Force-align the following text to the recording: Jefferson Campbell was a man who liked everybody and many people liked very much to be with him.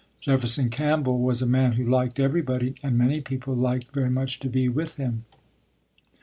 Jefferson 0.19 0.71
Campbell 0.71 1.19
was 1.19 1.43
a 1.43 1.45
man 1.45 1.73
who 1.73 1.85
liked 1.85 2.19
everybody 2.19 2.73
and 2.81 2.97
many 2.97 3.21
people 3.21 3.53
liked 3.53 3.93
very 3.93 4.09
much 4.09 4.39
to 4.39 4.49
be 4.49 4.67
with 4.67 4.95
him. 4.95 5.25